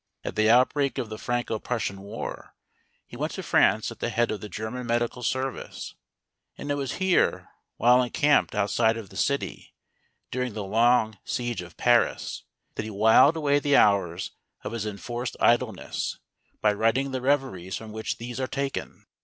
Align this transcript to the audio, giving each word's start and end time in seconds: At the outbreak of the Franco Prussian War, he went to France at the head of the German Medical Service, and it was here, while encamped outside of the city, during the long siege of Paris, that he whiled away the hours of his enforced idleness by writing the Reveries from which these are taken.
At 0.23 0.35
the 0.35 0.49
outbreak 0.49 0.97
of 0.97 1.09
the 1.09 1.19
Franco 1.19 1.59
Prussian 1.59 2.01
War, 2.01 2.55
he 3.05 3.15
went 3.15 3.33
to 3.33 3.43
France 3.43 3.91
at 3.91 3.99
the 3.99 4.09
head 4.09 4.31
of 4.31 4.41
the 4.41 4.49
German 4.49 4.87
Medical 4.87 5.21
Service, 5.21 5.93
and 6.57 6.71
it 6.71 6.73
was 6.73 6.93
here, 6.93 7.49
while 7.77 8.01
encamped 8.01 8.55
outside 8.55 8.97
of 8.97 9.09
the 9.09 9.15
city, 9.15 9.75
during 10.31 10.53
the 10.55 10.63
long 10.63 11.19
siege 11.23 11.61
of 11.61 11.77
Paris, 11.77 12.45
that 12.73 12.83
he 12.83 12.89
whiled 12.89 13.37
away 13.37 13.59
the 13.59 13.77
hours 13.77 14.31
of 14.63 14.71
his 14.71 14.87
enforced 14.87 15.37
idleness 15.39 16.17
by 16.61 16.73
writing 16.73 17.11
the 17.11 17.21
Reveries 17.21 17.75
from 17.77 17.91
which 17.91 18.17
these 18.17 18.39
are 18.39 18.47
taken. 18.47 19.05